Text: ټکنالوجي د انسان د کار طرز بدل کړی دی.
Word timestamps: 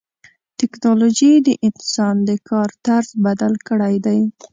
ټکنالوجي 0.59 1.33
د 1.47 1.47
انسان 1.67 2.15
د 2.29 2.31
کار 2.49 2.69
طرز 2.85 3.09
بدل 3.25 3.53
کړی 3.67 3.95
دی. 4.05 4.19